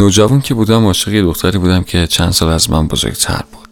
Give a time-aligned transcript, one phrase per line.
[0.00, 3.68] نوجوان که بودم عاشق دختری بودم که چند سال از من بزرگتر بود.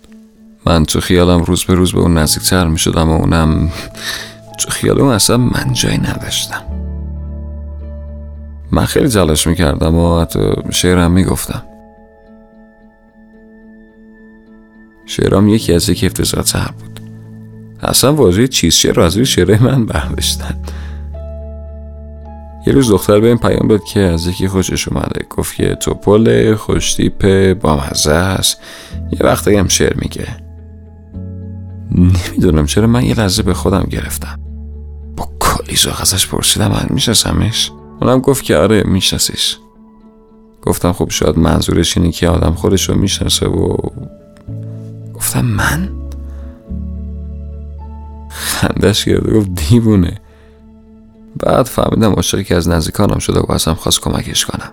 [0.67, 3.73] من تو خیالم روز به روز به اون نزدیکتر می شدم و اونم
[4.59, 6.65] تو خیال اون اصلا من جایی نداشتم.
[8.71, 10.41] من خیلی تلاش می‌کردم و حتی
[10.71, 11.63] شعرم می‌گفتم.
[15.07, 17.01] شعرام یکی از یکی افتضاحتر بود.
[17.83, 20.62] اصلا واژه چیز شعر از روی شعر من برداشتن.
[22.67, 25.27] یه روز دختر به این پیام داد که از یکی خوشش اومده.
[25.31, 28.61] گفت که توپل خوشتیپ با مزه است
[29.13, 30.27] یه وقتی هم شعر میگه.
[31.91, 34.41] نمی‌دونم چرا من یه لحظه به خودم گرفتم.
[35.17, 39.59] با کلی زاغ ازش پرسیدم من میشناسمش؟ اونم گفت که آره میشناسیش.
[40.63, 43.77] گفتم خب شاید منظورش اینه که آدم خودش رو می‌شناسه و
[45.15, 45.89] گفتم من؟
[48.29, 50.21] خندش کرد گفت دیوونه.
[51.43, 54.73] بعد فهمیدم عاشقی که از نزدیکانم شده و ازم خواست کمکش کنم.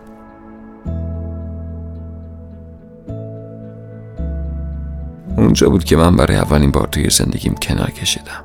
[5.37, 8.43] اونجا بود که من برای اولین بار توی زندگیم کنار کشیدم.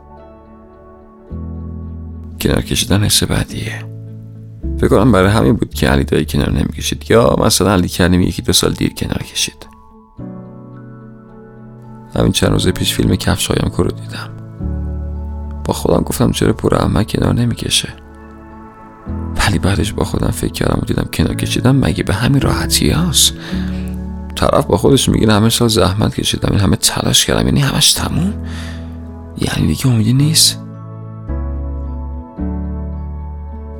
[2.41, 3.85] کنار کشیدن حس بدیه.
[4.79, 8.43] فکر کنم برای همین بود که علی دایی کنار نمی‌کشید یا مثلا علی کریمی یکی
[8.43, 9.67] دو سال دیر کنار کشید.
[12.15, 14.31] همین چند روز پیش فیلم کفش هایم رو دیدم.
[15.65, 18.04] با خودم گفتم چرا پور احمد کنار نمی‌کشه؟
[19.47, 23.33] ولی بعدش با خودم فکر کردم و دیدم کنار کشیدم مگه به همین راحتی هست؟
[24.36, 28.34] طرف با خودش میگه همه سال زحمت کشیدم این همه تلاش کردم یعنی همش تموم.
[29.39, 30.59] یعنی دیگه امیدی نیست؟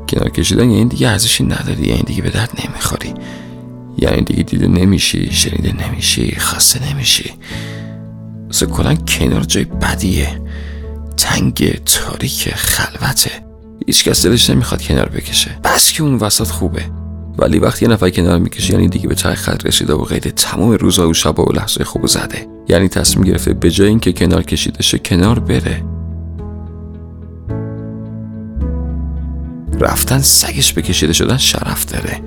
[0.08, 3.14] کنار کشیدن یعنی دیگه ارزشی نداری یعنی دیگه به درد نمی‌خوری.
[3.98, 7.32] یعنی دیگه دیده نمیشی شنیده نمیشی خسته نمیشی.
[8.50, 10.40] اصلا کنار جای بدیه.
[11.16, 13.30] تنگ تاریک خلوته.
[13.86, 15.50] هیچ کس دلش نمی‌خواد کنار بکشه.
[15.64, 16.82] بس که اون وسط خوبه.
[17.38, 20.72] ولی وقتی یه نفر کنار می‌کشه یعنی دیگه به ته خط رسیده و قید تمام
[20.72, 22.46] روزا و شبا و لحظه خوب زده.
[22.68, 25.84] یعنی تصمیم گرفته به جای اینکه کنار کشیده شه کنار بره.
[29.80, 32.20] رفتن سگش بکشیده شدن شرف داره.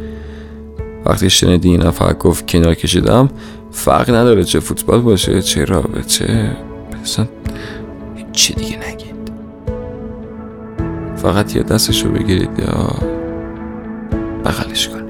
[1.06, 3.30] وقتی شنیدی این نفر گفت کنار کشیدم
[3.72, 6.58] فرق نداره چه فوتبال باشه چه رابطه.
[7.04, 7.28] اصلا
[8.32, 9.17] چه دیگه نگید
[11.28, 12.96] فقط یه دستشو بگیرید یا
[14.46, 15.07] بغلش کنید.